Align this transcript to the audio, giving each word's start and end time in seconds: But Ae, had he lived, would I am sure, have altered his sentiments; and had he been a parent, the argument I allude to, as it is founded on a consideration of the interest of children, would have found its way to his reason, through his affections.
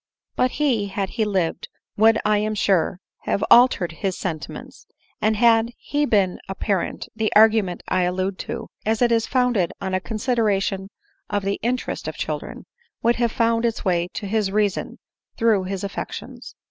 But 0.35 0.59
Ae, 0.59 0.85
had 0.87 1.09
he 1.11 1.25
lived, 1.25 1.69
would 1.95 2.17
I 2.25 2.39
am 2.39 2.55
sure, 2.55 2.99
have 3.25 3.43
altered 3.51 3.91
his 3.91 4.17
sentiments; 4.17 4.87
and 5.21 5.35
had 5.35 5.73
he 5.77 6.05
been 6.07 6.39
a 6.49 6.55
parent, 6.55 7.07
the 7.15 7.31
argument 7.35 7.83
I 7.87 8.01
allude 8.05 8.39
to, 8.49 8.67
as 8.83 9.03
it 9.03 9.11
is 9.11 9.27
founded 9.27 9.73
on 9.79 9.93
a 9.93 9.99
consideration 9.99 10.89
of 11.29 11.43
the 11.43 11.59
interest 11.61 12.07
of 12.07 12.15
children, 12.17 12.65
would 13.03 13.17
have 13.17 13.31
found 13.31 13.63
its 13.63 13.85
way 13.85 14.07
to 14.15 14.25
his 14.25 14.49
reason, 14.51 14.97
through 15.37 15.65
his 15.65 15.83
affections. 15.83 16.55